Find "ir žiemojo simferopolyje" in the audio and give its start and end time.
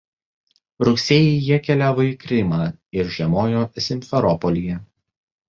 3.01-4.81